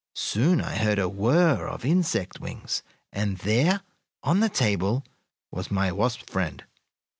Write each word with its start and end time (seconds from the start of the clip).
Soon 0.15 0.61
I 0.61 0.77
heard 0.77 0.97
a 0.97 1.07
whir 1.07 1.67
of 1.67 1.85
insect 1.85 2.39
wings, 2.39 2.81
and 3.13 3.37
there, 3.37 3.81
on 4.23 4.39
the 4.39 4.49
table, 4.49 5.03
was 5.51 5.69
my 5.69 5.91
wasp 5.91 6.27
friend. 6.27 6.63